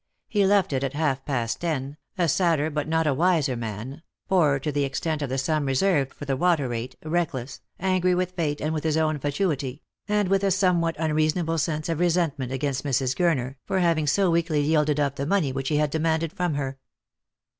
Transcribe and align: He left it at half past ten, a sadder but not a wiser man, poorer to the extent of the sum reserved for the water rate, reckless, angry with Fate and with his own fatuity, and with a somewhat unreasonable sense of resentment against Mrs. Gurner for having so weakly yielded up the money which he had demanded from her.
He 0.27 0.47
left 0.47 0.73
it 0.73 0.83
at 0.83 0.93
half 0.95 1.23
past 1.25 1.61
ten, 1.61 1.95
a 2.17 2.27
sadder 2.27 2.71
but 2.71 2.87
not 2.87 3.05
a 3.05 3.13
wiser 3.13 3.55
man, 3.55 4.01
poorer 4.27 4.57
to 4.57 4.71
the 4.71 4.83
extent 4.83 5.21
of 5.21 5.29
the 5.29 5.37
sum 5.37 5.67
reserved 5.67 6.11
for 6.15 6.25
the 6.25 6.35
water 6.35 6.67
rate, 6.67 6.95
reckless, 7.05 7.61
angry 7.79 8.15
with 8.15 8.31
Fate 8.31 8.61
and 8.61 8.73
with 8.73 8.83
his 8.83 8.97
own 8.97 9.19
fatuity, 9.19 9.83
and 10.07 10.27
with 10.27 10.43
a 10.43 10.49
somewhat 10.49 10.95
unreasonable 10.97 11.59
sense 11.59 11.87
of 11.87 11.99
resentment 11.99 12.51
against 12.51 12.83
Mrs. 12.83 13.15
Gurner 13.15 13.57
for 13.67 13.77
having 13.79 14.07
so 14.07 14.31
weakly 14.31 14.61
yielded 14.61 14.99
up 14.99 15.17
the 15.17 15.27
money 15.27 15.51
which 15.51 15.69
he 15.69 15.77
had 15.77 15.91
demanded 15.91 16.33
from 16.33 16.55
her. 16.55 16.79